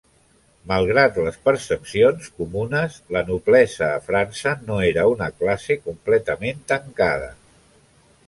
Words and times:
Malgrat 0.69 1.17
les 1.25 1.35
percepcions 1.49 2.29
comunes, 2.39 2.95
la 3.17 3.21
noblesa 3.27 3.89
a 3.89 4.01
França 4.07 4.53
no 4.69 4.79
era 4.87 5.05
una 5.13 5.27
classe 5.43 5.77
completament 5.83 6.65
tancada. 6.73 7.29